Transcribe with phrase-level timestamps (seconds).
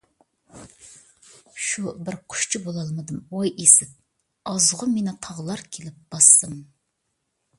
[1.65, 3.93] شۇ بىر قۇشچە بولالمىدىم ۋاي ئىسىت،
[4.53, 6.61] ئازغۇ مېنى تاغلار كېلىپ باسسىمۇ.